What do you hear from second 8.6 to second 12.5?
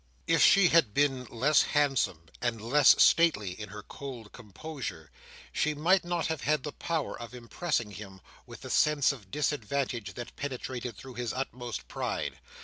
the sense of disadvantage that penetrated through his utmost pride.